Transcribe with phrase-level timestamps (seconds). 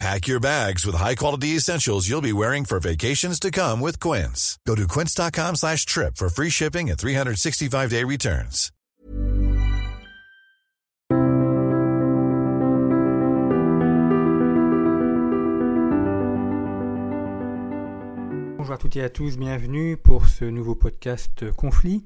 [0.00, 4.58] Pack your bags with high-quality essentials you'll be wearing for vacations to come with Quince.
[4.66, 8.70] Go to quince.com slash trip for free shipping and 365-day returns.
[18.56, 22.04] Bonjour à toutes et à tous, bienvenue pour ce nouveau podcast Conflit.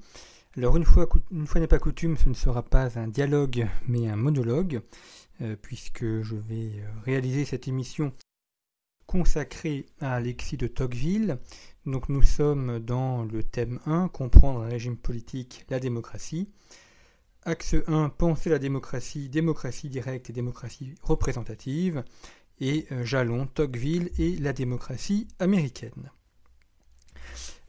[0.56, 4.08] Alors une fois, une fois n'est pas coutume, ce ne sera pas un dialogue mais
[4.08, 4.80] un monologue.
[5.40, 8.12] Euh, puisque je vais euh, réaliser cette émission
[9.06, 11.38] consacrée à Alexis de Tocqueville.
[11.86, 16.50] Donc nous sommes dans le thème 1, comprendre un régime politique, la démocratie.
[17.44, 22.02] Axe 1, penser la démocratie, démocratie directe et démocratie représentative.
[22.58, 26.10] Et euh, jalon, Tocqueville et la démocratie américaine.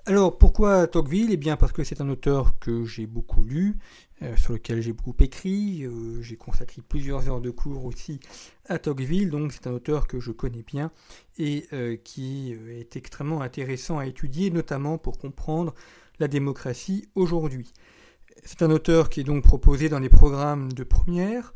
[0.07, 1.31] Alors pourquoi Tocqueville?
[1.31, 3.77] Eh bien parce que c'est un auteur que j'ai beaucoup lu,
[4.21, 8.19] euh, sur lequel j'ai beaucoup écrit, euh, j'ai consacré plusieurs heures de cours aussi
[8.67, 10.91] à Tocqueville, donc c'est un auteur que je connais bien
[11.37, 15.73] et euh, qui est extrêmement intéressant à étudier, notamment pour comprendre
[16.19, 17.71] la démocratie aujourd'hui.
[18.43, 21.53] C'est un auteur qui est donc proposé dans les programmes de première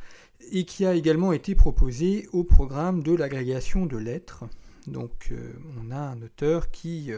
[0.51, 4.45] et qui a également été proposé au programme de l'agrégation de lettres.
[4.87, 5.33] Donc
[5.81, 7.11] on a un auteur qui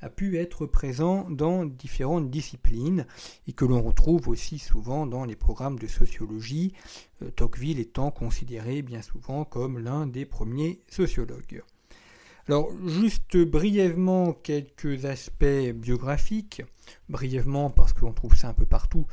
[0.00, 3.06] a pu être présent dans différentes disciplines
[3.46, 6.72] et que l'on retrouve aussi souvent dans les programmes de sociologie,
[7.22, 11.62] euh, Tocqueville étant considéré bien souvent comme l'un des premiers sociologues.
[12.48, 16.62] Alors juste brièvement quelques aspects biographiques,
[17.08, 19.06] brièvement parce qu'on trouve ça un peu partout,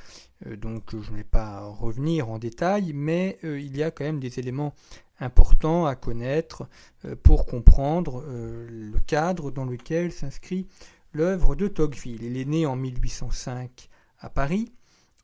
[0.45, 4.05] euh, donc je ne vais pas revenir en détail, mais euh, il y a quand
[4.05, 4.73] même des éléments
[5.19, 6.67] importants à connaître
[7.05, 10.67] euh, pour comprendre le cadre dans lequel s'inscrit
[11.13, 12.23] l'œuvre de Tocqueville.
[12.23, 14.71] Il est né en 1805 à Paris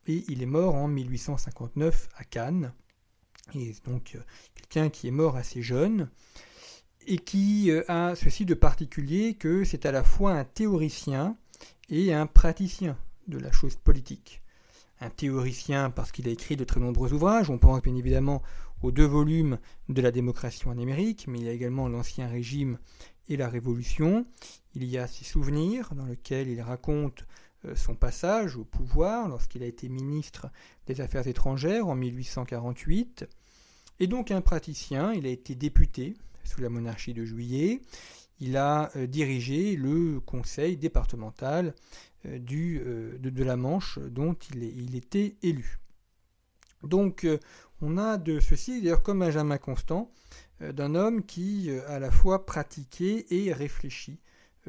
[0.06, 2.72] et il est mort en 1859 à Cannes.
[3.54, 4.16] Et donc
[4.54, 6.08] quelqu'un qui est mort assez jeune
[7.06, 11.36] et qui a ceci de particulier que c'est à la fois un théoricien
[11.90, 12.96] et un praticien
[13.28, 14.42] de la chose politique
[15.00, 17.50] un théoricien parce qu'il a écrit de très nombreux ouvrages.
[17.50, 18.42] On pense bien évidemment
[18.92, 19.58] deux volumes
[19.88, 22.78] de la démocratie en Amérique, mais il y a également l'Ancien Régime
[23.28, 24.26] et la Révolution.
[24.74, 27.24] Il y a ses souvenirs dans lesquels il raconte
[27.66, 30.48] euh, son passage au pouvoir lorsqu'il a été ministre
[30.86, 33.26] des Affaires étrangères en 1848.
[34.00, 37.80] Et donc un praticien, il a été député sous la monarchie de Juillet.
[38.40, 41.74] Il a euh, dirigé le conseil départemental
[42.26, 42.80] euh, du,
[43.18, 45.78] de, la Manche dont il, était élu.
[46.82, 47.26] Donc
[47.84, 50.10] on a de ceci, d'ailleurs comme Benjamin Constant,
[50.60, 54.20] d'un homme qui à la fois pratiqué et réfléchi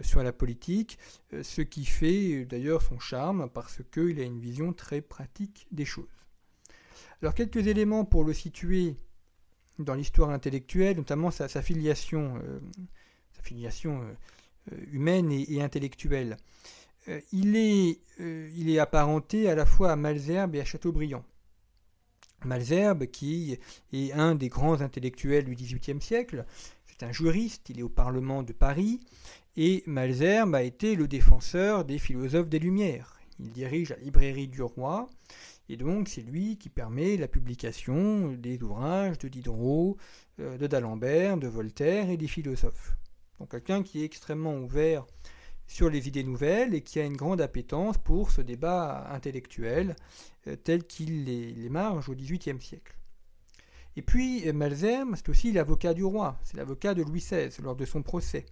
[0.02, 0.98] sur la politique,
[1.42, 6.10] ce qui fait d'ailleurs son charme parce qu'il a une vision très pratique des choses.
[7.22, 8.98] Alors quelques éléments pour le situer
[9.80, 12.42] dans l'histoire intellectuelle, notamment sa, filiation,
[14.92, 16.38] humaine et intellectuelle.
[17.08, 21.24] Euh, il, est, euh, il est apparenté à la fois à Malzerbe et à Chateaubriand.
[22.44, 23.58] Malzerbe, qui
[23.94, 26.46] est un des grands intellectuels du XVIIIe siècle,
[26.86, 29.00] c'est un juriste, il est au Parlement de Paris,
[29.58, 33.20] et Malzerbe a été le défenseur des philosophes des Lumières.
[33.40, 35.10] Il dirige la librairie du roi,
[35.68, 39.98] et donc c'est lui qui permet la publication des ouvrages de Diderot,
[40.40, 42.96] euh, de d'Alembert, de Voltaire et des philosophes.
[43.40, 45.06] Donc quelqu'un qui est extrêmement ouvert
[45.68, 49.96] sur les idées nouvelles et qui a une grande appétence pour ce débat intellectuel
[50.48, 52.96] euh, tel qu'il les, marge au XVIIIe siècle.
[53.98, 57.86] Et puis Malzerbe, c'est aussi l'avocat du roi, c'est l'avocat de Louis XVI lors de
[57.86, 58.46] son procès.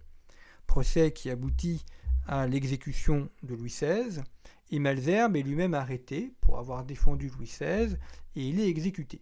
[0.66, 1.84] Procès qui aboutit
[2.26, 4.22] à l'exécution de Louis XVI,
[4.70, 7.96] et Malzerbe est lui-même arrêté pour avoir défendu Louis XVI,
[8.36, 9.20] et il est exécuté.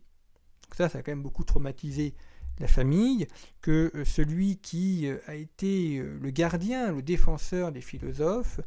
[0.77, 2.15] Ça, ça a quand même beaucoup traumatisé
[2.59, 3.27] la famille
[3.61, 8.61] que euh, celui qui euh, a été euh, le gardien, le défenseur des philosophes,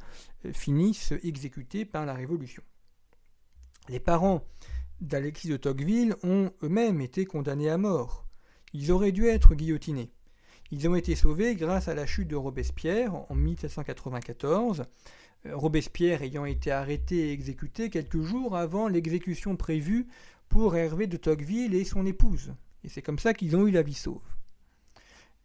[0.53, 2.61] finisse exécuté par la Révolution.
[3.89, 4.43] Les parents
[5.01, 8.27] d'Alexis de Tocqueville ont eux-mêmes été condamnés à mort.
[8.73, 10.11] Ils auraient dû être guillotinés.
[10.71, 14.83] Ils ont été sauvés grâce à la chute de Robespierre en 1794,
[15.51, 20.07] Robespierre ayant été arrêté et exécuté quelques jours avant l'exécution prévue
[20.49, 22.53] pour Hervé de Tocqueville et son épouse.
[22.85, 24.23] Et c'est comme ça qu'ils ont eu la vie sauve.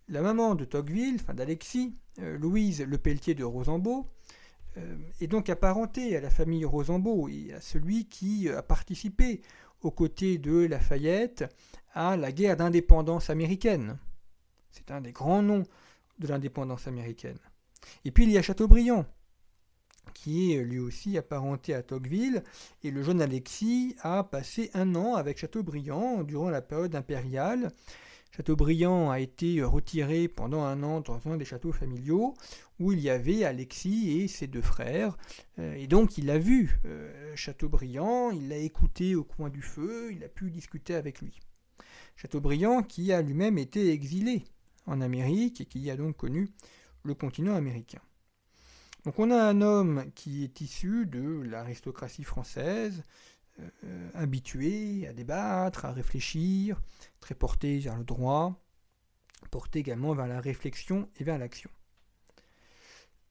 [0.08, 4.06] La maman de Tocqueville, enfin d'Alexis, euh, Louise Le Pelletier de Rosambeau,
[5.20, 9.42] est donc apparenté à la famille Rosambeau et à celui qui a participé
[9.82, 11.44] aux côtés de Lafayette
[11.92, 13.98] à la guerre d'indépendance américaine.
[14.70, 15.64] C'est un des grands noms
[16.18, 17.38] de l'indépendance américaine.
[18.04, 19.06] Et puis il y a Chateaubriand,
[20.20, 22.42] qui est lui aussi apparenté à Tocqueville,
[22.84, 27.72] et le jeune Alexis a passé un an avec Chateaubriand durant la période impériale.
[28.30, 32.34] Chateaubriand a été retiré pendant un an dans un des châteaux familiaux
[32.78, 35.16] où il y avait Alexis et ses deux frères.
[35.58, 40.12] Euh, et donc il a vu euh, Chateaubriand, il l'a écouté au coin du feu,
[40.12, 41.40] il a pu discuter avec lui.
[42.16, 44.44] Chateaubriand qui a lui-même été exilé
[44.86, 46.50] en Amérique et qui a donc connu
[47.04, 48.00] le continent américain.
[49.04, 53.02] Donc on a un homme qui est issu de l'aristocratie française,
[53.84, 56.80] euh, habitué à débattre, à réfléchir,
[57.20, 58.62] très porté vers le droit,
[59.50, 61.70] porté également vers la réflexion et vers l'action.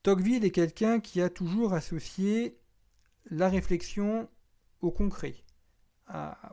[0.02, 2.58] Tocqueville est quelqu'un qui a toujours associé
[3.30, 4.30] la réflexion
[4.82, 5.36] au concret,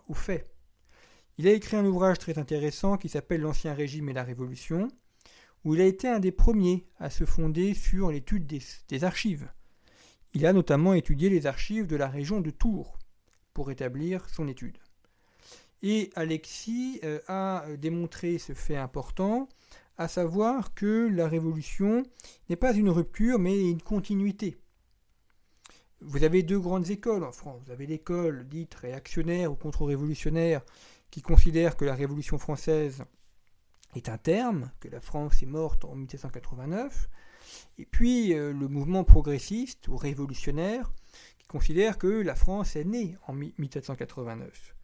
[0.09, 0.51] au fait.
[1.39, 4.89] Il a écrit un ouvrage très intéressant qui s'appelle L'Ancien Régime et la Révolution,
[5.67, 9.51] où il a été un des premiers à se fonder sur l'étude des, archives.
[10.33, 12.97] Il a notamment étudié les archives de la région de Tours
[13.53, 14.79] pour établir son étude.
[15.83, 19.49] Et Alexis euh, a démontré ce fait important,
[19.99, 22.05] à savoir que la révolution
[22.49, 24.59] n'est pas une rupture mais une continuité.
[26.01, 27.61] Vous avez deux grandes écoles en France.
[27.67, 30.63] Vous avez l'école dite réactionnaire ou contre-révolutionnaire
[31.11, 33.03] qui considère que la Révolution française
[33.97, 37.09] est un terme, que la France est morte en 1789,
[37.79, 40.93] et puis euh, le mouvement progressiste ou révolutionnaire
[41.39, 44.75] qui considère que la France est née en 1789.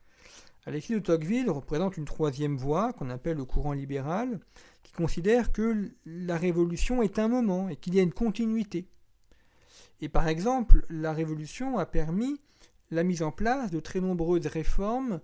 [0.64, 4.38] Alexis de Tocqueville représente une troisième voie qu'on appelle le courant libéral,
[4.84, 8.86] qui considère que la révolution est un moment et qu'il y a une continuité.
[10.00, 12.40] Et par exemple, la révolution a permis
[12.90, 15.20] la mise en place de très nombreuses réformes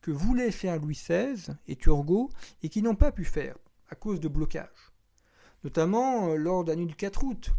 [0.00, 2.30] que voulaient faire Louis XVI et Turgot
[2.62, 3.56] et qui n'ont pas pu faire
[3.88, 4.92] à cause de blocages.
[5.64, 7.50] Notamment euh, lors de la nuit du 4 août,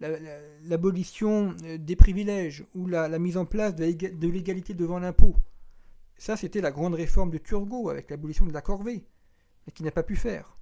[0.00, 5.34] l'abolition euh, des privilèges ou la, mise en place de l'égalité devant l'impôt.
[6.18, 9.06] Ça, c'était la grande réforme de Turgot avec l'abolition de la corvée,
[9.66, 10.56] mais qui n'a pas pu faire.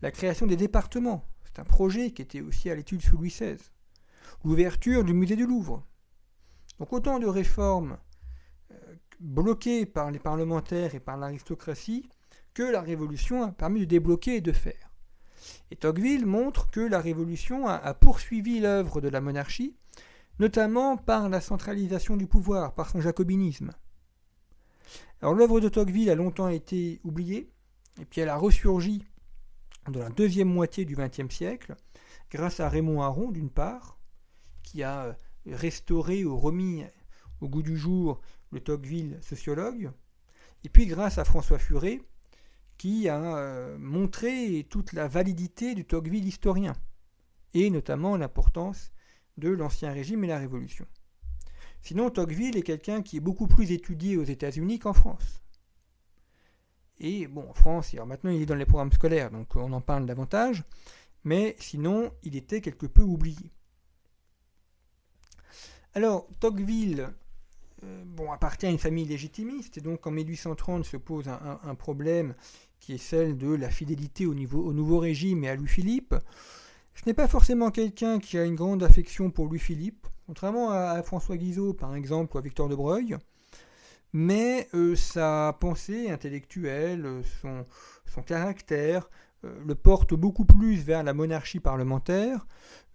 [0.00, 3.56] La création des départements, c'est un projet qui était aussi à l'étude sous Louis XVI.
[4.44, 5.84] L'ouverture du musée du Louvre.
[6.78, 7.98] Donc autant de réformes
[9.20, 12.08] bloqué par les parlementaires et par l'aristocratie
[12.54, 14.92] que la Révolution a permis de débloquer et de faire.
[15.70, 19.76] Et Tocqueville montre que la Révolution a, poursuivi l'œuvre de la monarchie,
[20.38, 23.72] notamment par la centralisation du pouvoir, par son jacobinisme.
[25.20, 27.52] Alors l'œuvre de Tocqueville a longtemps été oubliée,
[28.00, 29.04] et puis elle a ressurgi
[29.90, 31.74] dans la deuxième moitié du XXe siècle,
[32.30, 33.98] grâce à Raymond Aron d'une part,
[34.62, 35.16] qui a
[35.46, 36.84] restauré ou remis
[37.40, 39.90] au goût du jour le Tocqueville sociologue,
[40.64, 42.00] et puis grâce à François Furet,
[42.76, 46.74] qui a euh, montré toute la validité du Tocqueville historien,
[47.54, 48.92] et notamment l'importance
[49.36, 50.86] de l'Ancien Régime et la Révolution.
[51.82, 55.42] Sinon, Tocqueville est quelqu'un qui est beaucoup plus étudié aux États-Unis qu'en France.
[57.00, 60.06] Et bon, en France, maintenant il est dans les programmes scolaires, donc on en parle
[60.06, 60.64] davantage,
[61.22, 63.52] mais sinon il était quelque peu oublié.
[65.94, 67.08] Alors, Tocqueville
[67.82, 72.34] bon, appartient à une famille légitimiste, et donc en 1830 se pose un, problème
[72.80, 76.14] qui est celle de la fidélité au, au nouveau régime et à Louis-Philippe.
[76.94, 81.36] Ce n'est pas forcément quelqu'un qui a une grande affection pour Louis-Philippe, contrairement à, François
[81.36, 83.16] Guizot par exemple ou à Victor de Breuil,
[84.12, 91.60] mais euh, sa pensée intellectuelle, son, caractère, euh, le porte beaucoup plus vers la monarchie
[91.60, 92.46] parlementaire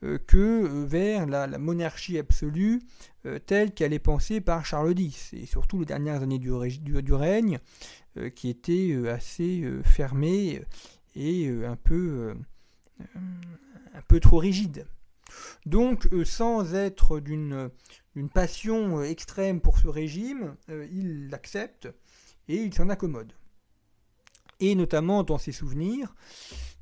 [0.04, 2.82] euh, que euh, vers la, monarchie absolue
[3.46, 7.60] telle qu'elle est pensée par Charles X, et surtout les dernières années du, règne,
[8.36, 10.62] qui étaient assez fermées
[11.16, 12.36] et un peu,
[13.94, 14.86] un peu trop rigides.
[15.66, 17.70] Donc, sans être d'une
[18.34, 21.88] passion extrême pour ce régime, il l'accepte
[22.50, 23.32] et il s'en accommode
[24.64, 26.16] et notamment dans ses souvenirs,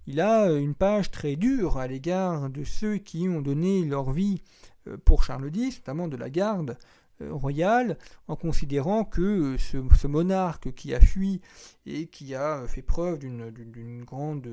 [0.05, 4.41] il a une page très dure à l'égard de ceux qui ont donné leur vie
[4.87, 6.77] euh, pour Charles X, notamment de la garde
[7.21, 7.97] euh, royale,
[8.27, 11.41] en considérant que euh, ce, monarque qui a fui
[11.85, 14.47] et qui a fait preuve d'une grande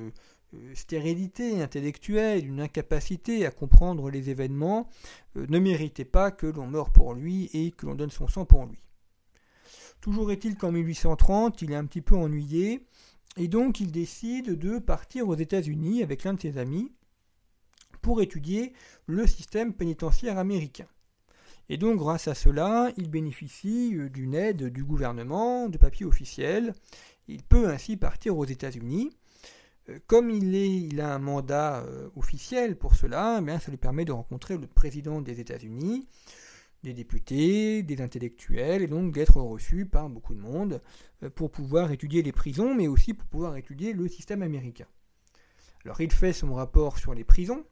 [0.73, 4.89] stérilité intellectuelle, d'une incapacité à comprendre les événements,
[5.35, 8.65] ne méritait pas que l'on meure pour lui et que l'on donne son sang pour
[8.65, 8.79] lui.
[10.01, 12.87] Toujours est-il qu'en 1830, il est un petit peu ennuyé,
[13.37, 16.93] et donc il décide de partir aux États-Unis avec l'un de ses amis
[18.03, 18.73] pour étudier
[19.07, 20.87] le système pénitentiaire américain.
[21.69, 26.73] Et donc grâce à cela, il bénéficie euh, d'une aide du gouvernement, de papiers officiels.
[27.27, 29.11] Il peut ainsi partir aux États-Unis.
[29.91, 34.13] Euh, comme il, a un mandat euh, officiel pour cela, eh ça lui permet de
[34.13, 36.07] rencontrer le président des États-Unis,
[36.85, 40.81] des députés, des intellectuels, et donc d'être reçu par beaucoup de monde
[41.35, 44.87] pour pouvoir étudier les prisons, mais aussi pour pouvoir étudier le système américain.
[45.85, 47.65] Alors il fait son rapport sur les prisons,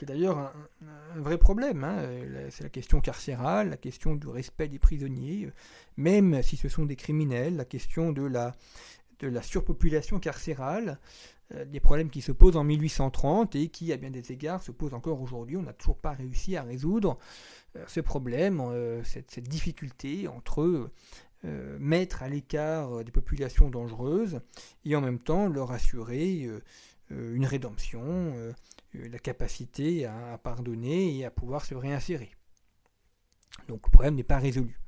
[0.00, 1.84] qui est d'ailleurs un, vrai problème.
[1.84, 2.08] Hein.
[2.50, 5.52] C'est la question carcérale, la question du respect des prisonniers, euh,
[5.98, 8.54] même si ce sont des criminels, la question de la,
[9.42, 10.98] surpopulation carcérale,
[11.54, 14.72] euh, des problèmes qui se posent en 1830 et qui, à bien des égards, se
[14.72, 15.58] posent encore aujourd'hui.
[15.58, 18.62] On n'a toujours pas réussi à résoudre euh, ce problème,
[19.04, 20.90] cette, cette, difficulté entre
[21.78, 24.40] mettre à l'écart des populations dangereuses
[24.84, 26.48] et en même temps leur assurer
[27.10, 28.34] une rédemption,
[28.96, 32.30] euh, la capacité à, pardonner et à pouvoir se réinsérer.
[33.68, 34.80] Donc le problème n'est pas résolu.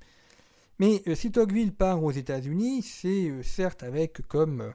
[0.79, 4.73] Mais euh, si Tocqueville part aux États-Unis, c'est euh, certes avec comme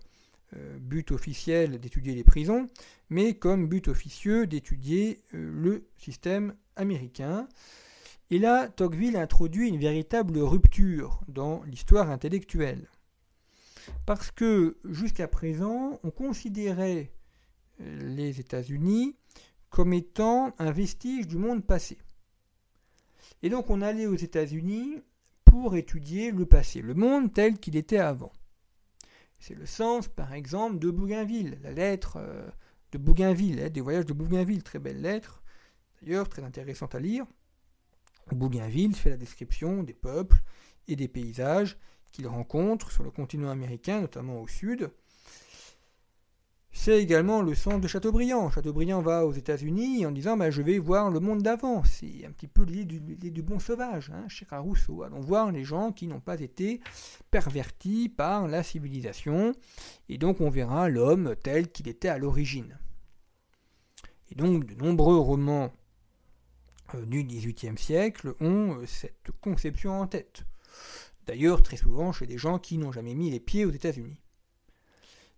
[0.80, 2.70] but officiel d'étudier les prisons,
[3.10, 7.50] mais comme but officieux d'étudier le système américain.
[8.30, 12.90] Et là, Tocqueville introduit une véritable rupture dans l'histoire intellectuelle.
[14.06, 17.12] Parce que jusqu'à présent, on considérait
[17.80, 19.16] les États-Unis
[19.70, 21.98] comme étant un vestige du monde passé.
[23.44, 25.02] Et donc on allait aux États-Unis
[25.46, 28.32] pour étudier le passé, le monde tel qu'il était avant.
[29.40, 32.50] C'est le sens, par exemple, de Bougainville, la lettre euh,
[32.92, 35.44] de Bougainville, hein, des voyages de Bougainville, très belle lettre,
[36.02, 37.26] d'ailleurs très intéressante à lire.
[38.36, 40.42] Bougainville fait la description des peuples
[40.88, 41.78] et des paysages
[42.12, 44.90] qu'il rencontre sur le continent américain, notamment au sud,
[46.80, 48.52] c'est également le sens de Chateaubriand.
[48.52, 51.84] Chateaubriand va aux États-Unis en disant bah, Je vais voir le monde d'avant.
[51.84, 54.28] C'est un petit peu l'idée du, bon sauvage, hein,
[54.60, 55.02] Rousseau.
[55.02, 56.80] Allons voir les gens qui n'ont pas été
[57.32, 59.54] pervertis par la civilisation.
[60.08, 62.78] Et donc on verra l'homme tel qu'il était à l'origine.
[64.32, 65.74] Et donc de nombreux romans
[66.96, 70.46] du XVIIIe siècle ont euh, cette conception en tête.
[71.26, 74.22] D'ailleurs, très souvent chez des gens qui n'ont jamais mis les pieds aux États-Unis.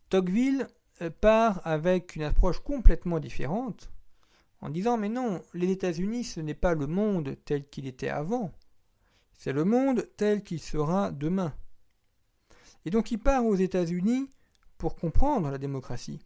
[0.09, 0.67] Tocqueville
[1.01, 3.91] euh, part avec une approche complètement différente,
[4.61, 8.51] en disant mais non, les États-Unis ce n'est pas le monde tel qu'il était avant,
[9.33, 11.53] c'est le monde tel qu'il sera demain.
[12.85, 14.29] Et donc il part aux États-Unis
[14.77, 16.19] pour comprendre la démocratie,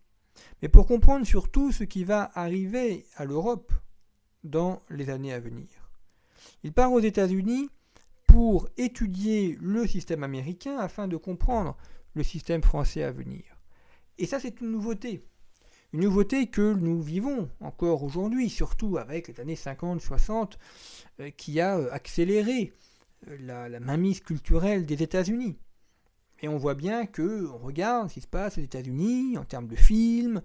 [0.62, 3.72] mais pour comprendre surtout ce qui va arriver à l'Europe
[4.44, 5.68] dans les années à venir.
[6.64, 7.70] Il part aux États-Unis
[8.28, 11.78] pour étudier le système américain afin de comprendre
[12.16, 13.44] le système français à venir.
[14.18, 15.24] Et ça, c'est une nouveauté.
[15.94, 20.54] Une nouveauté que nous vivons encore aujourd'hui, surtout avec les années 50-60,
[21.20, 22.74] euh, qui a euh, accéléré
[23.28, 23.38] euh,
[23.70, 25.56] la, mainmise culturelle des États-Unis.
[26.42, 29.68] Et on voit bien que on regarde ce qui se passe aux États-Unis en termes
[29.68, 30.42] de films,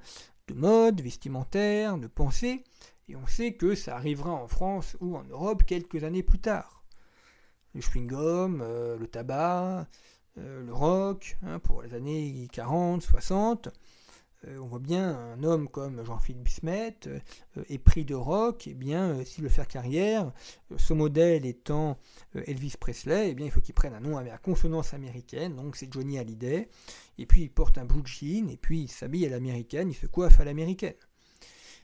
[0.49, 2.63] de mode, vestimentaire, de pensée,
[3.09, 6.85] et on sait que ça arrivera en France ou en Europe quelques années plus tard.
[7.75, 8.59] Le chewing-gum,
[8.99, 9.87] le tabac,
[10.39, 13.69] euh, le rock, hein, pour les années 40, 60.
[14.47, 17.19] Euh, on voit bien un homme comme Jean-Philippe Bismet, euh,
[17.69, 20.33] épris de rock, et eh bien, s'il veut faire carrière,
[20.77, 21.99] son modèle étant
[22.35, 25.75] Elvis Presley, eh bien, il faut qu'il prenne un nom avec la consonance américaine, donc
[25.75, 26.69] c'est Johnny Hallyday,
[27.19, 30.07] et puis il porte un blue jean, et puis il s'habille à l'américaine, il se
[30.07, 30.95] coiffe à l'américaine.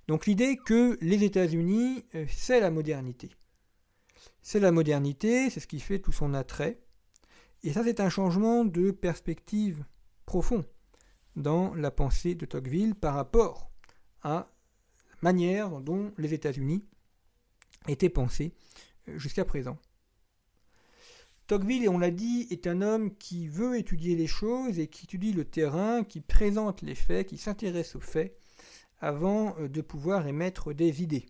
[0.08, 3.30] Donc l'idée que les États-Unis, c'est la modernité.
[4.42, 6.78] C'est la modernité, c'est ce qui fait tout son attrait.
[7.62, 9.84] Et ça, c'est un changement de perspective
[10.26, 10.64] profond
[11.37, 13.70] dans la pensée de Tocqueville par rapport
[14.23, 14.50] à
[15.11, 16.84] la manière dont les États-Unis
[17.88, 18.54] étaient pensés
[19.08, 19.78] euh, jusqu'à présent.
[21.46, 25.32] Tocqueville, on l'a dit, est un homme qui veut étudier les choses et qui étudie
[25.32, 28.38] le terrain, qui présente les faits, qui s'intéresse aux faits
[29.04, 31.26] avant euh, de pouvoir émettre des idées.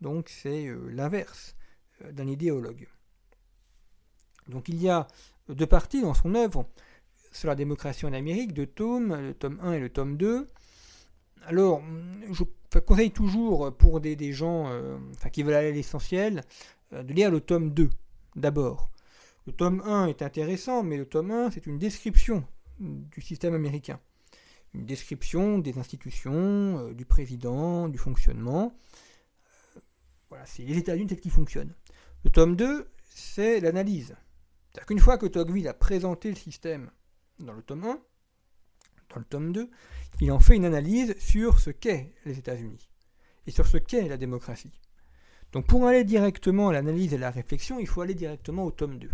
[0.00, 1.56] Donc c'est euh, l'inverse
[2.12, 2.88] d'un idéologue.
[4.48, 5.06] Donc il y a
[5.48, 6.66] deux parties dans son œuvre
[7.32, 10.48] sur la démocratie en Amérique, deux tomes, le tome 1 et le tome 2.
[11.46, 11.80] Alors,
[12.32, 12.42] je
[12.80, 14.98] conseille toujours pour des, gens euh,
[15.32, 16.42] qui veulent aller à l'essentiel
[16.92, 17.90] euh, de lire le tome 2
[18.34, 18.90] d'abord.
[19.46, 22.44] Le tome 1 est intéressant, mais le tome 1, c'est une description
[22.80, 24.00] du système américain.
[24.74, 28.76] Une description des institutions, euh, du président, du fonctionnement.
[30.28, 31.74] voilà, c'est les États-Unis tels qu'ils fonctionnent.
[32.24, 34.16] Le tome 2, c'est l'analyse.
[34.68, 36.90] C'est-à-dire qu'une fois que Tocqueville a présenté le système
[37.38, 38.00] dans le tome 1,
[39.10, 39.70] dans le tome 2,
[40.20, 42.90] il en fait une analyse sur ce qu'est les États-Unis.
[43.46, 44.80] et sur ce qu'est la démocratie.
[45.52, 48.72] Donc pour aller directement à l'analyse et à la réflexion, il faut aller directement au
[48.72, 49.08] tome 2.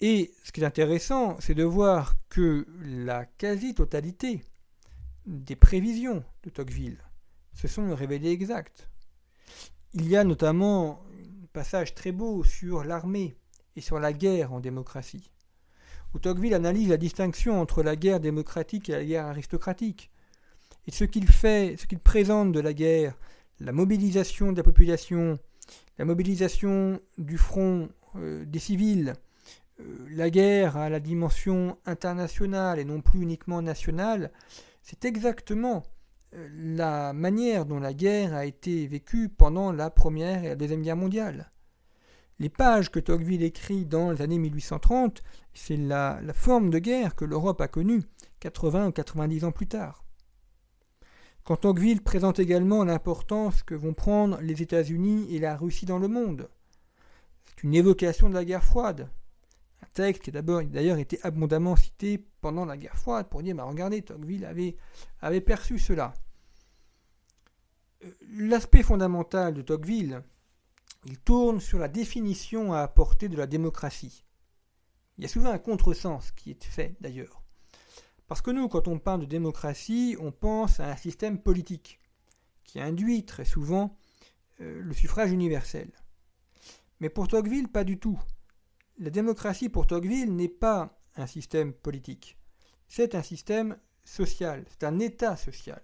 [0.00, 4.42] Et ce qui est intéressant, c'est de voir que la quasi-totalité
[5.26, 6.98] des prévisions de Tocqueville
[7.52, 8.88] se sont révélées exactes.
[9.92, 11.02] Il y a notamment
[11.42, 13.36] un passage très beau sur l'armée
[13.76, 15.30] et sur la guerre en démocratie,
[16.14, 20.10] où Tocqueville analyse la distinction entre la guerre démocratique et la guerre aristocratique.
[20.86, 23.18] Et ce qu'il fait, ce qu'il présente de la guerre,
[23.58, 25.38] la mobilisation de la population,
[25.98, 29.14] la mobilisation du front euh, des civils,
[30.10, 34.30] la guerre à la dimension internationale et non plus uniquement nationale,
[34.82, 35.82] c'est exactement
[36.34, 40.82] euh, la manière dont la guerre a été vécue pendant la Première et la Deuxième
[40.82, 41.50] Guerre mondiale.
[42.38, 45.22] Les pages que Tocqueville écrit dans les années 1830,
[45.52, 48.02] c'est la, la forme de guerre que l'Europe a connue
[48.40, 50.04] 80 ou 90 ans plus tard.
[51.44, 56.08] Quand Tocqueville présente également l'importance que vont prendre les États-Unis et la Russie dans le
[56.08, 56.48] monde,
[57.44, 59.10] c'est une évocation de la guerre froide,
[59.92, 64.02] texte qui a d'ailleurs été abondamment cité pendant la guerre froide pour dire bah, regardez,
[64.02, 64.44] Tocqueville
[65.20, 66.12] avait, perçu cela.
[68.04, 70.22] Euh, l'aspect fondamental de Tocqueville,
[71.04, 74.24] il tourne sur la définition à apporter de la démocratie.
[75.18, 77.42] Il y a souvent un contresens qui est fait d'ailleurs.
[78.26, 81.98] Parce que nous, quand on parle de démocratie, on pense à un système politique
[82.64, 83.96] qui induit très souvent
[84.60, 85.90] euh, le suffrage universel.
[87.00, 88.20] Mais pour Tocqueville, pas du tout
[89.00, 92.36] la démocratie pour Tocqueville n'est pas un système politique,
[92.86, 95.82] c'est un système social, c'est un État social.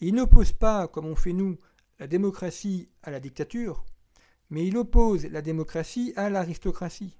[0.00, 1.58] il n'oppose pas, comme on fait nous,
[1.98, 3.84] la démocratie à la dictature,
[4.50, 7.16] mais il oppose la démocratie à l'aristocratie.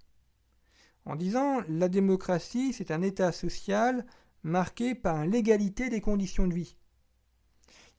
[1.05, 4.07] En disant la démocratie, c'est un État social
[4.45, 6.77] marqué par l'égalité des conditions de vie.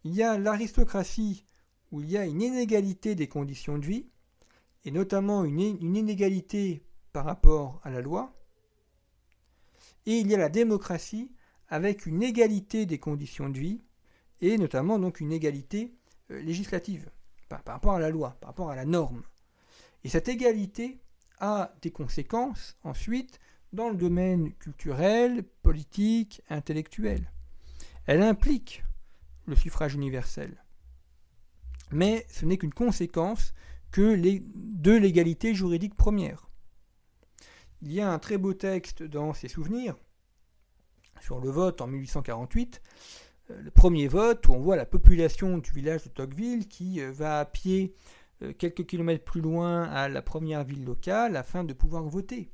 [0.06, 1.46] Il y a l'aristocratie
[1.92, 4.08] où il y a une inégalité des conditions de vie,
[4.86, 6.84] et notamment une, inégalité
[7.14, 8.34] par rapport à la loi,
[10.06, 11.32] et il y a la démocratie
[11.68, 13.82] avec une égalité des conditions de vie,
[14.42, 15.94] et notamment donc une égalité
[16.32, 17.10] euh, législative
[17.48, 19.24] par, rapport à la loi, par rapport à la norme.
[20.04, 21.00] Et cette égalité
[21.40, 23.40] a des conséquences ensuite
[23.74, 27.32] dans le domaine culturel, politique, intellectuel.
[28.06, 28.84] Elle implique
[29.46, 30.64] le suffrage universel.
[31.92, 33.54] Mais ce n'est qu'une conséquence
[33.92, 36.50] que les, de l'égalité juridique première.
[37.82, 39.96] Il y a un très beau texte dans ses souvenirs
[41.22, 42.82] sur le vote en 1848,
[43.52, 47.12] euh, le premier vote où on voit la population du village de Tocqueville qui euh,
[47.12, 47.96] va à pied
[48.42, 52.52] euh, quelques kilomètres plus loin à la première ville locale afin de pouvoir voter.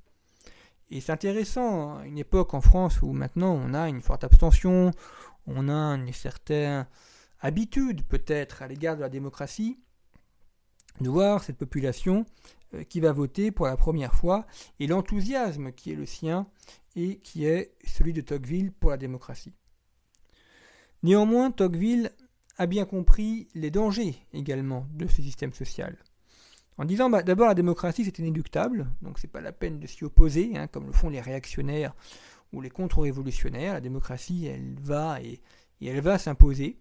[0.89, 4.91] Et c'est intéressant, une époque en France où maintenant on a une forte abstention,
[5.45, 6.88] on a une certaine
[7.39, 9.80] habitude peut-être à l'égard de la démocratie,
[11.01, 12.25] de voir cette population
[12.73, 14.45] euh, qui va voter pour la première fois
[14.79, 16.47] et l'enthousiasme qui est le sien
[16.95, 19.53] et qui est celui de Tocqueville pour la démocratie.
[21.03, 22.12] Néanmoins, Tocqueville
[22.57, 25.95] a bien compris les dangers également de ce système social.
[26.77, 30.03] En disant bah, d'abord la démocratie c'est inéluctable, donc c'est pas la peine de s'y
[30.03, 31.95] opposer, hein, comme le font les réactionnaires
[32.53, 33.73] ou les contre-révolutionnaires.
[33.73, 35.41] La démocratie elle va et
[35.81, 36.79] elle va s'imposer.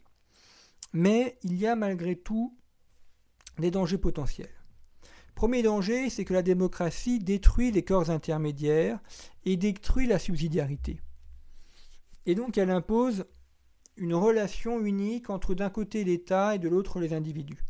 [0.93, 2.57] Mais il y a malgré tout
[3.59, 4.51] des dangers potentiels.
[5.35, 8.99] Premier danger, c'est que la démocratie détruit les corps intermédiaires
[9.45, 11.01] et détruit la subsidiarité.
[12.25, 13.27] Et donc elle impose
[13.97, 17.63] une relation unique entre d'un côté l'État et de l'autre les individus.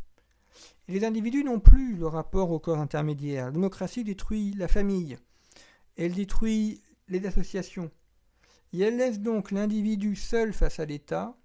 [0.87, 3.47] Les individus n'ont plus le rapport au corps intermédiaire.
[3.47, 5.17] La démocratie détruit la famille,
[5.97, 7.91] elle détruit les associations,
[8.71, 11.37] et elle laisse donc l'individu seul face à l'État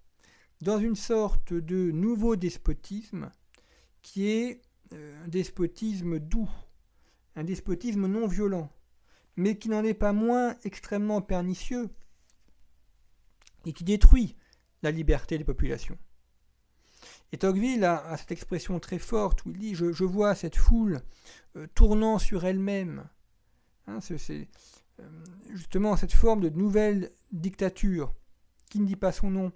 [0.60, 3.30] dans une sorte de nouveau despotisme
[4.02, 4.60] qui est
[4.92, 6.50] euh, un despotisme doux,
[7.36, 8.70] un despotisme non violent,
[9.36, 11.88] mais qui n'en est pas moins extrêmement pernicieux
[13.64, 14.36] et qui détruit
[14.82, 15.96] la liberté des populations.
[17.32, 21.00] Et Tocqueville a, cette expression très forte où il dit Je, vois cette foule
[21.56, 23.08] euh, tournant sur elle-même.
[23.86, 24.48] Hein, c'est
[25.00, 28.14] euh, justement cette forme de nouvelle dictature
[28.68, 29.52] qui ne dit pas son nom,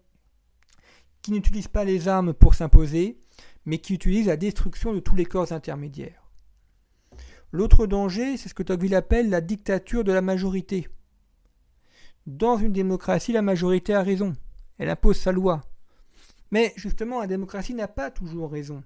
[1.22, 3.18] qui n'utilise pas les armes pour s'imposer,
[3.66, 6.30] mais qui utilise la destruction de tous les corps intermédiaires.
[7.52, 10.88] L'autre danger, c'est ce que Tocqueville appelle la dictature de la majorité.
[12.26, 14.34] Dans une démocratie, la majorité a raison.
[14.78, 15.62] Elle impose sa loi.
[16.50, 18.82] Mais justement, la démocratie n'a pas toujours raison.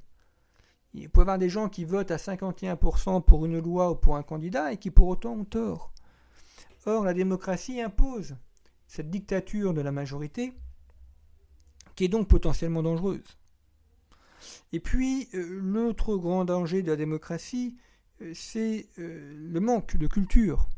[0.93, 4.17] Il peut y avoir des gens qui votent à 51% pour une loi ou pour
[4.17, 5.93] un candidat et qui pour autant ont tort.
[6.87, 8.37] Or, la démocratie impose
[8.87, 10.53] cette dictature de la majorité
[11.95, 13.40] qui est donc potentiellement dangereuse.
[14.73, 17.77] Et puis, euh, l'autre grand danger de la démocratie,
[18.23, 20.69] euh, c'est euh, le manque de culture.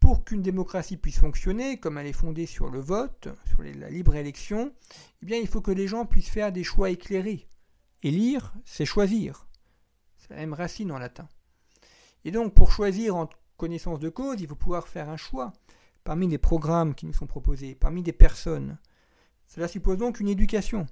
[0.00, 4.14] Pour qu'une démocratie puisse fonctionner, comme elle est fondée sur le vote, sur la libre
[4.14, 4.72] élection,
[5.26, 7.46] eh il faut que les gens puissent faire des choix éclairés.
[8.02, 9.48] Élire, c'est choisir.
[10.16, 11.28] C'est la même racine en latin.
[12.24, 15.52] Et donc, pour choisir en connaissance de cause, il faut pouvoir faire un choix
[16.04, 18.78] parmi les programmes qui nous sont proposés, parmi des personnes.
[19.46, 20.86] Cela suppose donc une éducation.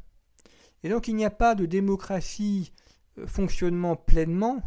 [0.87, 2.72] Et donc, il n'y a pas de démocratie
[3.18, 4.62] euh, fonctionnement pleinement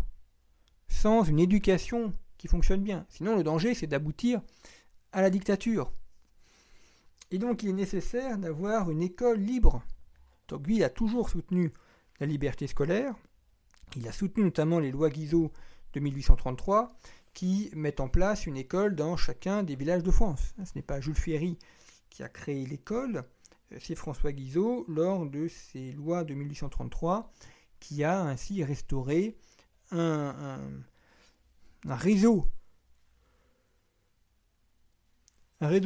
[0.89, 3.05] sans une éducation qui fonctionne bien.
[3.07, 4.41] Sinon, le danger, c'est d'aboutir
[5.13, 5.93] à la dictature.
[7.31, 9.81] Et donc, il est nécessaire d'avoir une école libre.
[10.47, 11.71] Tocqueville a toujours soutenu
[12.19, 13.15] la liberté scolaire.
[13.95, 15.53] Il a soutenu notamment les lois Guizot
[15.93, 16.97] de 1833
[17.33, 20.53] qui mettent en place une école dans chacun des villages de France.
[20.65, 21.57] Ce n'est pas Jules Ferry
[22.09, 23.23] qui a créé l'école,
[23.77, 27.31] c'est François Guizot lors de ses lois de 1833
[27.79, 29.37] qui a ainsi restauré
[29.91, 30.59] un,
[31.89, 32.47] réseau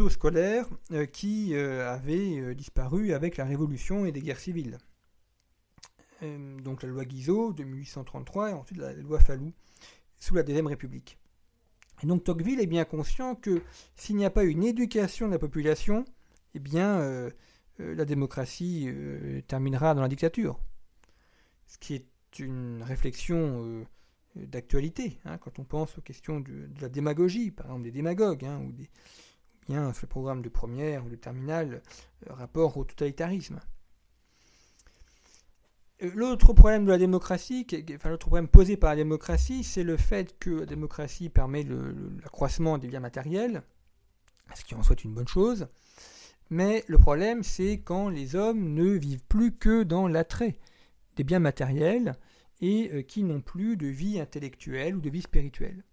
[0.09, 4.77] scolaire euh, qui euh, avait euh, disparu avec la Révolution et des guerres civiles.
[6.21, 9.51] donc la loi Guizot de 1833 et ensuite la loi Fallou
[10.19, 11.17] sous la Deuxième République.
[12.01, 13.61] Et donc Tocqueville est bien conscient que
[13.95, 16.05] s'il n'y a pas une éducation de la population,
[16.53, 17.29] eh bien
[17.79, 18.87] la démocratie
[19.47, 20.59] terminera dans la dictature.
[21.67, 23.85] Ce qui est une réflexion
[24.35, 28.59] d'actualité, hein, quand on pense aux questions de, la démagogie, par exemple des démagogues, hein,
[28.59, 28.89] ou, des,
[29.67, 31.81] bien le programme de première ou de terminale,
[32.27, 33.59] euh, rapport au totalitarisme.
[36.01, 39.97] Euh, l'autre problème de la démocratie, enfin l'autre problème posé par la démocratie, c'est le
[39.97, 43.63] fait que la démocratie permet l'accroissement des biens matériels,
[44.55, 45.67] ce qui en soit une bonne chose.
[46.53, 50.59] Mais le problème, c'est quand les hommes ne vivent plus que dans l'attrait
[51.15, 52.13] des biens matériels
[52.61, 55.83] et euh, qui n'ont plus de vie intellectuelle ou de vie spirituelle.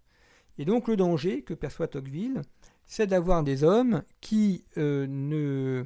[0.59, 2.43] Et donc le danger que perçoit Tocqueville,
[2.85, 5.83] c'est d'avoir des hommes qui euh, euh,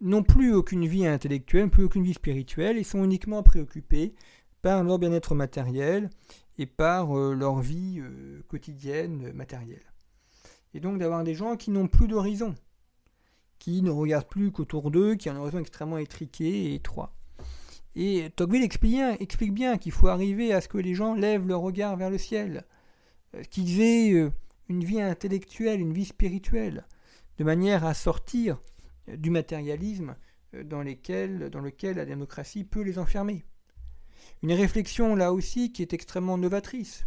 [0.00, 4.14] n'ont plus aucune vie intellectuelle, plus aucune vie spirituelle, et sont uniquement préoccupés
[4.62, 6.08] par leur bien-être matériel
[6.56, 8.00] et par leur vie
[8.48, 9.92] quotidienne matérielle.
[10.72, 12.54] Et donc d'avoir des gens qui n'ont plus d'horizon,
[13.64, 17.14] qui ne regardent plus qu'autour d'eux, qui ont un horizon extrêmement étriqué et étroit.
[17.96, 21.96] Et Tocqueville explique bien, qu'il faut arriver à ce que les gens lèvent leur regard
[21.96, 22.66] vers le ciel,
[23.34, 24.30] euh, qu'ils aient euh,
[24.68, 26.84] une vie intellectuelle, une vie spirituelle,
[27.38, 28.60] de manière à sortir
[29.08, 30.14] euh, du matérialisme
[30.52, 31.50] dans, lequel
[31.96, 33.46] la démocratie peut les enfermer.
[34.42, 37.06] Une réflexion là aussi qui est extrêmement novatrice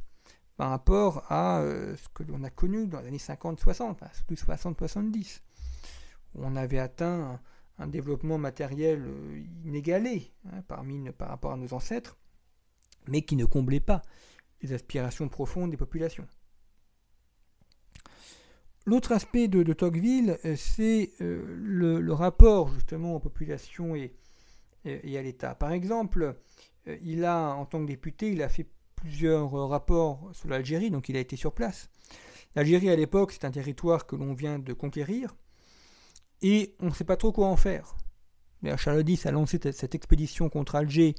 [0.56, 5.47] par rapport à ce que l'on a connu dans les années 50-60, plus 60-70, où
[6.38, 7.40] on avait atteint
[7.80, 12.18] un développement matériel euh, inégalé hein, par rapport à nos ancêtres,
[13.08, 14.02] mais qui ne comblait pas
[14.62, 16.28] les aspirations profondes des populations.
[18.86, 24.16] L'autre aspect de, Tocqueville, euh, c'est euh, le, rapport justement aux populations et,
[24.86, 25.54] et à l'État.
[25.56, 26.36] Par exemple,
[27.04, 31.18] il a, en tant que député, il a fait plusieurs rapports sur l'Algérie, donc il
[31.18, 31.90] a été sur place.
[32.56, 35.36] L'Algérie à l'époque, c'est un territoire que l'on vient de conquérir,
[36.42, 37.96] et on ne sait pas trop quoi en faire.
[38.78, 41.16] Charles X a lancé cette expédition contre Alger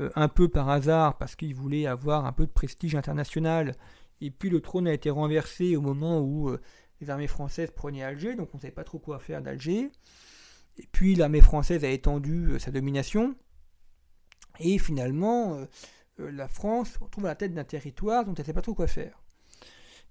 [0.00, 3.74] euh, un peu par hasard parce qu'il voulait avoir un peu de prestige international.
[4.20, 6.60] Et puis le trône a été renversé au moment où euh,
[7.00, 9.90] les armées françaises prenaient Alger, donc on ne savait pas trop quoi faire d'Alger.
[10.76, 13.34] Et puis l'armée française a étendu euh, sa domination.
[14.58, 15.58] Et finalement,
[16.18, 18.74] la France se retrouve à la tête d'un territoire dont elle ne sait pas trop
[18.74, 19.22] quoi faire.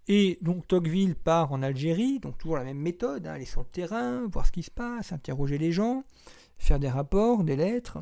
[0.08, 3.68] Et donc Tocqueville part en Algérie, donc toujours la même méthode, hein, aller sur le
[3.68, 6.04] terrain, voir ce qui se passe, interroger les gens,
[6.58, 8.00] faire des rapports, des lettres.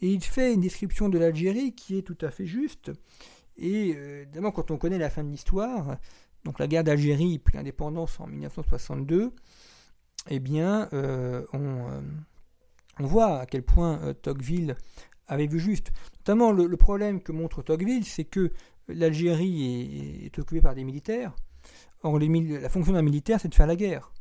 [0.00, 2.92] Et il fait une description de l'Algérie qui est tout à fait juste.
[3.56, 5.96] Et euh, évidemment, quand on connaît la fin de l'histoire,
[6.44, 9.32] donc la guerre d'Algérie puis l'indépendance en 1962,
[10.30, 12.00] eh bien, euh, euh,
[12.98, 14.76] on, voit à quel point Tocqueville
[15.26, 15.92] avait vu juste.
[16.20, 18.50] Notamment, le problème que montre Tocqueville, c'est que
[18.88, 21.34] l'Algérie est, occupée par des militaires.
[22.02, 24.12] Or, la fonction d'un militaire, c'est de faire la guerre.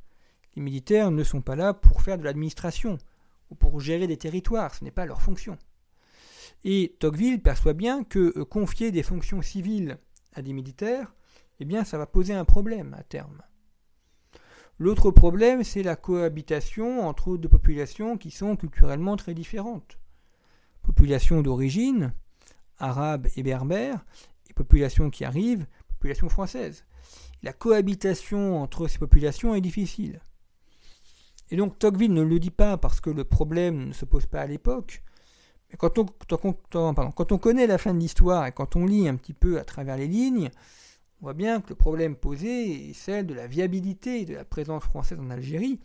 [0.56, 2.98] Les militaires ne sont pas là pour faire de l'administration
[3.50, 5.58] ou pour gérer des territoires, ce n'est pas leur fonction.
[6.64, 9.98] Et Tocqueville perçoit bien que euh, confier des fonctions civiles
[10.34, 11.14] à des militaires,
[11.60, 13.42] eh bien, ça va poser un problème à terme.
[14.80, 20.00] L'autre problème, c'est la cohabitation entre deux populations qui sont culturellement très différentes.
[20.82, 22.14] Populations d'origine,
[22.80, 23.44] arabes et
[24.54, 26.86] berbères, populations qui arrivent, population française.
[27.42, 30.22] La cohabitation entre ces populations est difficile.
[31.50, 34.42] Et donc Tocqueville ne le dit pas parce que le problème ne se pose pas
[34.42, 35.04] à l'époque.
[35.70, 39.16] Mais quand on, quand on connaît la fin de l'histoire et quand on lit un
[39.16, 40.50] petit peu à travers les lignes,
[41.20, 44.84] on voit bien que le problème posé est celle de la viabilité de la présence
[44.84, 45.80] française en Algérie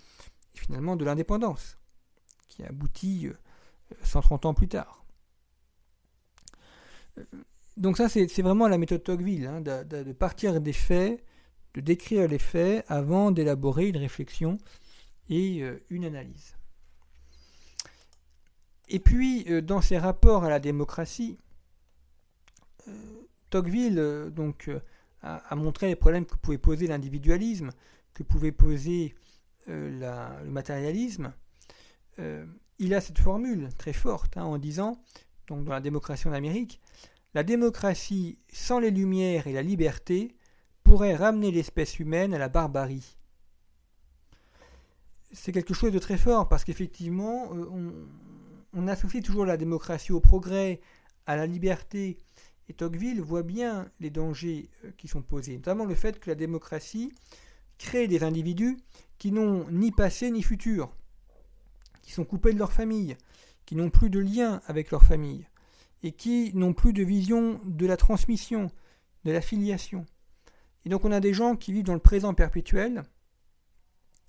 [0.54, 1.78] et finalement de l'indépendance,
[2.48, 3.28] qui aboutit
[4.02, 5.04] 130 euh, ans plus tard.
[7.78, 11.24] Euh, donc ça, c'est vraiment la méthode Tocqueville, hein, de, partir des faits,
[11.74, 14.58] de décrire les faits avant d'élaborer une réflexion
[15.28, 16.56] et euh, une analyse.
[18.88, 21.36] Et puis, dans ses rapports à la démocratie,
[23.50, 24.70] Tocqueville donc,
[25.22, 27.70] a, montré les problèmes que pouvait poser l'individualisme,
[28.14, 29.14] que pouvait poser
[29.68, 31.32] euh, le matérialisme.
[32.18, 32.46] Euh,
[32.78, 35.02] il a cette formule très forte hein, en disant,
[35.46, 36.80] donc dans la démocratie en Amérique,
[37.34, 40.34] la démocratie sans les lumières et la liberté
[40.82, 43.16] pourrait ramener l'espèce humaine à la barbarie.
[45.32, 48.06] C'est quelque chose de très fort parce qu'effectivement, euh,
[48.72, 50.80] on, associe toujours la démocratie au progrès,
[51.26, 52.16] à la liberté,
[52.70, 56.34] et Tocqueville voit bien les dangers euh, qui sont posés, notamment le fait que la
[56.34, 57.12] démocratie
[57.76, 58.78] crée des individus
[59.18, 60.90] qui n'ont ni passé ni futur,
[62.00, 63.16] qui sont coupés de leur famille,
[63.66, 65.46] qui n'ont plus de lien avec leur famille,
[66.02, 68.70] et qui n'ont plus de vision de la transmission,
[69.24, 70.06] de la filiation.
[70.84, 73.02] Et donc on a des gens qui vivent dans le présent perpétuel,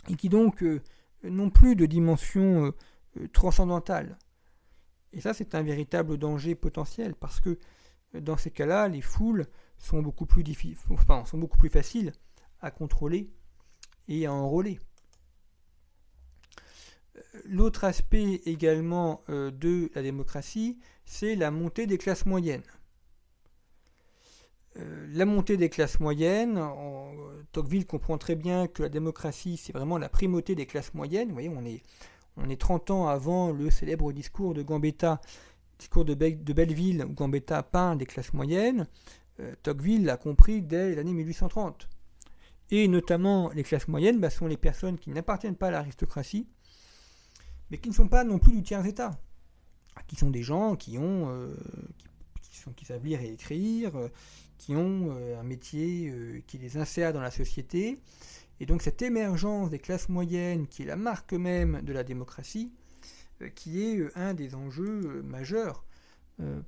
[0.09, 0.81] et qui donc euh,
[1.23, 2.73] n'ont plus de dimension
[3.17, 4.17] euh, transcendantale.
[5.11, 7.57] Et ça, c'est un véritable danger potentiel, parce que
[8.13, 9.45] dans ces cas-là, les foules
[9.77, 10.43] sont beaucoup plus,
[11.25, 12.13] sont beaucoup plus faciles
[12.61, 13.31] à contrôler
[14.07, 14.79] et à enrôler.
[17.15, 22.61] Euh, l'autre aspect également euh, de la démocratie, c'est la montée des classes moyennes.
[24.77, 26.61] Euh, la montée des classes moyennes,
[27.51, 31.29] Tocqueville comprend très bien que la démocratie, c'est vraiment la primauté des classes moyennes.
[31.29, 31.81] Vous voyez, on est,
[32.37, 35.19] on est 30 ans avant le célèbre discours de Gambetta
[35.79, 38.85] discours de, Belleville où Gambetta peint des classes moyennes,
[39.39, 41.89] euh, Tocqueville l'a compris dès l'année 1830.
[42.69, 46.47] Et notamment, les classes moyennes bah, sont les personnes qui n'appartiennent pas à l'aristocratie,
[47.71, 49.19] mais qui ne sont pas non plus du tiers-état,
[50.07, 51.55] qui sont des gens qui ont, euh,
[52.75, 54.09] qui, savent lire et écrire, euh,
[54.57, 56.13] qui ont un métier
[56.45, 57.99] qui les insère dans la société.
[58.59, 62.71] Et donc cette émergence des classes moyennes, qui est la marque même de la démocratie,
[63.41, 65.85] euh, qui est euh, un des enjeux euh, majeurs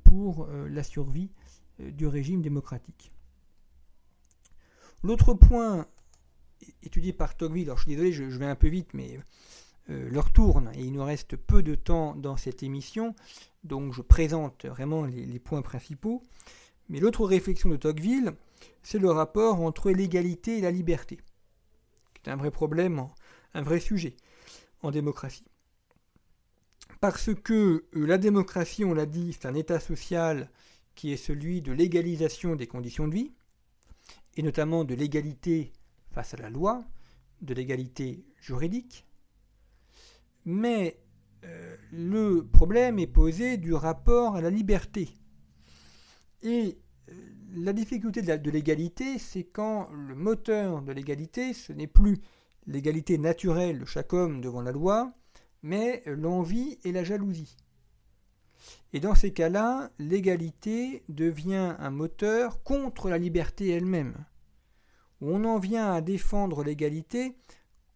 [0.03, 1.29] pour la survie
[1.79, 3.13] du régime démocratique.
[5.01, 5.87] L'autre point
[6.83, 9.17] étudié par Tocqueville, alors je suis désolé, je, vais un peu vite, mais
[10.09, 13.15] l'heure tourne et il nous reste peu de temps dans cette émission,
[13.63, 16.23] donc je présente vraiment les, points principaux.
[16.89, 18.33] Mais l'autre réflexion de Tocqueville,
[18.83, 21.19] c'est le rapport entre l'égalité et la liberté,
[22.13, 23.05] qui est un vrai problème,
[23.53, 24.15] un vrai sujet
[24.81, 25.45] en démocratie
[27.01, 30.49] parce que euh, la démocratie, on l'a dit, c'est un État social
[30.95, 33.31] qui est celui de l'égalisation des conditions de vie,
[34.37, 35.73] et notamment de l'égalité
[36.11, 36.85] face à la loi,
[37.41, 39.05] de l'égalité juridique.
[40.45, 40.99] Mais
[41.45, 45.09] euh, le problème est posé du rapport à la liberté.
[46.41, 46.77] Et
[47.09, 47.13] euh,
[47.55, 52.17] la difficulté de l'égalité, c'est quand le moteur de l'égalité, ce n'est plus
[52.67, 55.13] l'égalité naturelle de chaque homme devant la loi,
[55.63, 57.57] mais l'envie et la jalousie.
[58.93, 64.25] Et dans ces cas-là, l'égalité devient un moteur contre la liberté elle-même.
[65.21, 67.35] On en vient à défendre l'égalité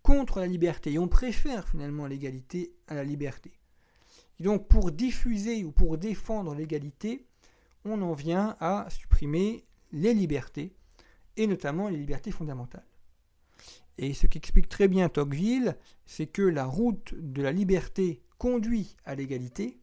[0.06, 0.94] contre la liberté.
[0.94, 3.52] Et on préfère finalement l'égalité à la liberté.
[4.39, 7.26] Et donc pour diffuser ou pour défendre l'égalité,
[7.86, 10.76] on en vient à supprimer les libertés,
[11.38, 12.86] et notamment les libertés fondamentales.
[13.98, 19.15] Et ce qu'explique très bien Tocqueville, c'est que la route de la liberté conduit à
[19.15, 19.80] l'égalité,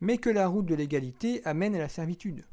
[0.00, 2.46] mais que la route de l'égalité amène à la servitude.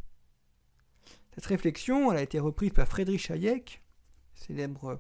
[1.36, 3.82] Cette réflexion elle a été reprise par Friedrich Hayek,
[4.36, 5.00] célèbre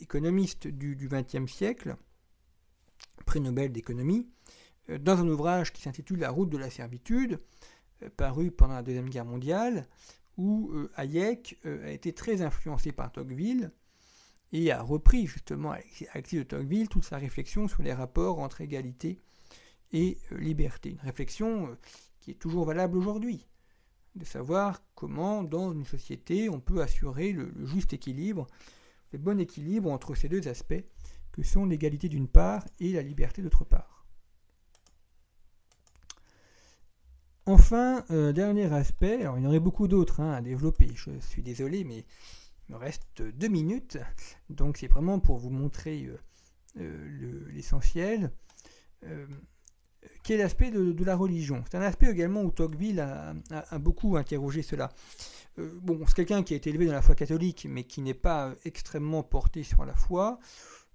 [0.00, 1.96] économiste du XXe siècle,
[3.26, 4.26] prix Nobel d'économie,
[4.90, 7.40] euh, dans un ouvrage qui s'intitule La route de la servitude,
[8.02, 9.86] euh, paru pendant la Deuxième Guerre mondiale,
[10.36, 13.72] où euh, Hayek a été très influencé par Tocqueville
[14.52, 19.18] et a repris justement avec de Tocqueville toute sa réflexion sur les rapports entre égalité
[19.92, 20.90] et liberté.
[20.90, 21.76] Une réflexion
[22.20, 23.46] qui est toujours valable aujourd'hui,
[24.14, 28.46] de savoir comment dans une société on peut assurer le, juste équilibre,
[29.12, 30.84] le bon équilibre entre ces deux aspects
[31.32, 34.06] que sont l'égalité d'une part et la liberté d'autre part.
[37.46, 41.18] Enfin, euh, dernier aspect, alors il y en aurait beaucoup d'autres hein, à développer, je
[41.20, 42.04] suis désolé, mais
[42.68, 43.96] il me reste deux minutes,
[44.50, 46.10] donc c'est vraiment pour vous montrer
[46.76, 48.30] euh, l'essentiel,
[50.22, 51.64] qui est l'aspect de, la religion.
[51.70, 54.90] C'est un aspect également où Tocqueville a, beaucoup interrogé cela.
[55.56, 58.52] bon, c'est quelqu'un qui a été élevé dans la foi catholique, mais qui n'est pas
[58.64, 60.38] extrêmement porté sur la foi,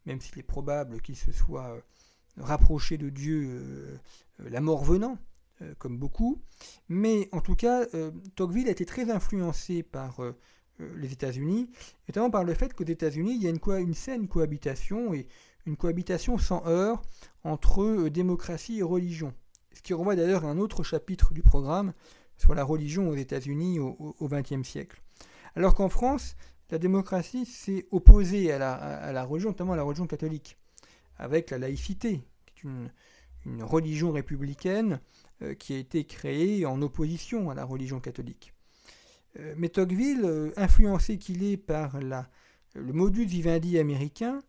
[0.05, 1.75] même s'il est probable qu'il se soit
[2.37, 3.99] rapproché de Dieu
[4.39, 5.17] la mort venant.
[5.63, 6.41] Euh, comme beaucoup.
[6.89, 10.35] Mais en tout cas, euh, Tocqueville a été très influencé par euh,
[10.95, 11.69] les États-Unis,
[12.07, 15.27] notamment par le fait qu'aux États-Unis, il y a une, une, saine cohabitation et
[15.65, 17.01] une cohabitation sans heurts
[17.43, 19.33] entre démocratie et religion.
[19.73, 21.93] Ce qui renvoie d'ailleurs à un autre chapitre du programme
[22.37, 25.01] sur la religion aux États-Unis au XXe siècle.
[25.55, 26.35] Alors qu'en France,
[26.71, 30.57] la démocratie s'est opposée à la, religion, notamment à la religion catholique,
[31.17, 32.69] avec la laïcité, qui est
[33.45, 35.01] une, religion républicaine
[35.41, 38.53] euh, qui a été créée en opposition à la religion catholique.
[39.37, 44.41] Euh, mais Tocqueville, euh, influencé qu'il est par le modus vivendi américain,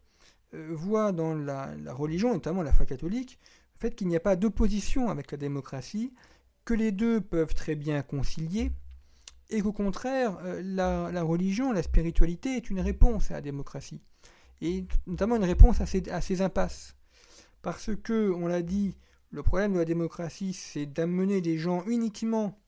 [0.71, 3.39] voit dans la, religion, notamment la foi catholique,
[3.77, 6.13] le fait qu'il n'y a pas d'opposition avec la démocratie,
[6.65, 8.73] que les deux peuvent très bien concilier,
[9.51, 14.01] et qu'au contraire, la, religion, la spiritualité est une réponse à la démocratie,
[14.61, 16.97] et notamment une réponse à ces, impasses.
[17.63, 18.97] Parce que, on l'a dit,
[19.31, 22.59] le problème de la démocratie, c'est d'amener les gens uniquement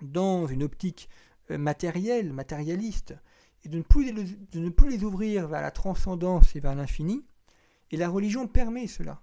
[0.00, 1.08] dans une optique
[1.50, 3.14] euh, matérielle, matérialiste,
[3.64, 7.24] et de ne, plus les, ouvrir vers la transcendance et vers l'infini.
[7.90, 9.20] Et la religion permet cela.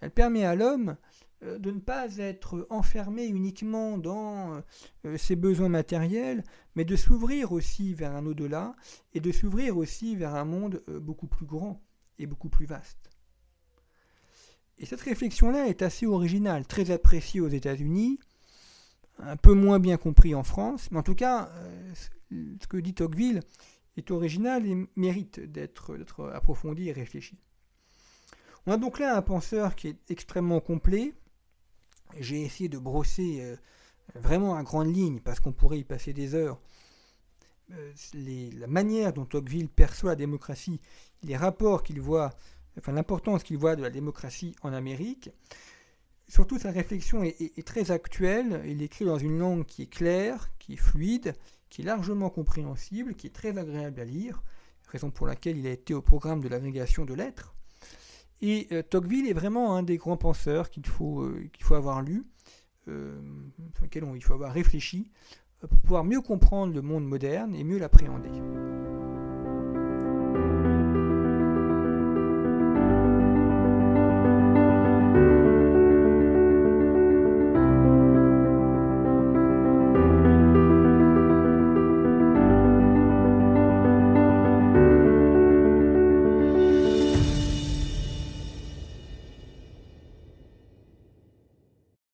[0.00, 0.96] Elle permet à l'homme
[1.42, 4.62] euh, de ne pas être enfermé uniquement dans
[5.04, 8.76] euh, ses besoins matériels, mais de s'ouvrir aussi vers un au-delà
[9.14, 11.82] et de s'ouvrir aussi vers un monde beaucoup plus grand
[12.18, 13.10] et beaucoup plus vaste.
[14.78, 18.18] Et cette réflexion-là est assez originale, très appréciée aux États-Unis,
[19.18, 21.94] un peu moins bien compris en France, mais en tout cas, euh,
[22.30, 23.40] ce que dit Tocqueville
[23.96, 27.38] est original et mérite d'être approfondi et réfléchi.
[28.66, 31.14] On a donc là un penseur qui est extrêmement complet.
[32.18, 33.56] J'ai essayé de brosser euh,
[34.14, 36.60] vraiment à grande ligne, parce qu'on pourrait y passer des heures,
[37.72, 40.80] euh, la manière dont Tocqueville perçoit la démocratie,
[41.22, 42.34] les rapports qu'il voit
[42.78, 45.30] enfin l'importance qu'il voit de la démocratie en Amérique.
[46.28, 48.62] Surtout, sa réflexion est, très actuelle.
[48.66, 51.34] Il écrit dans une langue qui est claire, qui est fluide,
[51.68, 54.42] qui est largement compréhensible, qui est très agréable à lire,
[54.88, 57.54] raison pour laquelle il a été au programme de l'agrégation de lettres.
[58.42, 62.26] Et euh, Tocqueville est vraiment un des grands penseurs qu'il faut, euh, avoir lu,
[62.88, 63.18] euh,
[63.74, 65.10] sur lequel il faut avoir réfléchi,
[65.60, 68.30] pour pouvoir mieux comprendre le monde moderne et mieux l'appréhender.